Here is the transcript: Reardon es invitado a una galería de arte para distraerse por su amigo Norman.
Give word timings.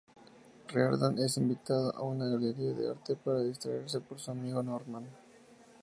Reardon 0.73 1.19
es 1.19 1.37
invitado 1.37 1.95
a 1.95 2.01
una 2.01 2.25
galería 2.25 2.73
de 2.73 2.89
arte 2.89 3.15
para 3.15 3.43
distraerse 3.43 3.99
por 3.99 4.17
su 4.19 4.31
amigo 4.31 4.63
Norman. 4.63 5.05